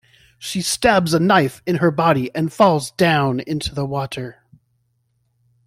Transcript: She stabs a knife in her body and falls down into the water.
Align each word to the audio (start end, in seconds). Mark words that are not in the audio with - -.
She 0.39 0.63
stabs 0.63 1.13
a 1.13 1.19
knife 1.19 1.61
in 1.67 1.75
her 1.75 1.91
body 1.91 2.33
and 2.35 2.51
falls 2.51 2.89
down 2.89 3.39
into 3.41 3.75
the 3.75 3.85
water. 3.85 4.41